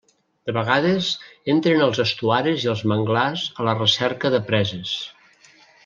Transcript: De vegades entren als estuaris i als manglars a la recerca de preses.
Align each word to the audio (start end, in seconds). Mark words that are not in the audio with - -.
De 0.49 0.53
vegades 0.57 1.09
entren 1.55 1.83
als 1.89 2.01
estuaris 2.05 2.65
i 2.69 2.71
als 2.73 2.81
manglars 2.93 3.45
a 3.61 3.67
la 3.71 3.77
recerca 3.83 4.33
de 4.37 4.41
preses. 4.51 4.97